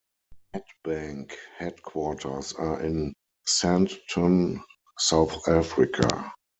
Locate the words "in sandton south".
2.81-5.47